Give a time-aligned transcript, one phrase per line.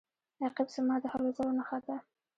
[0.43, 1.95] رقیب زما د هلو ځلو نښه ده